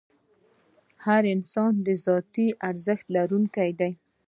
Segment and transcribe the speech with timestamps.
[1.05, 3.91] هر انسان د ذاتي ارزښت لرونکی دی.